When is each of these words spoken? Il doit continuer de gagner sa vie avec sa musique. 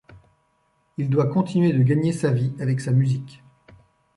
Il 0.97 1.11
doit 1.11 1.27
continuer 1.27 1.73
de 1.73 1.83
gagner 1.83 2.11
sa 2.11 2.31
vie 2.31 2.53
avec 2.59 2.81
sa 2.81 2.89
musique. 2.91 3.43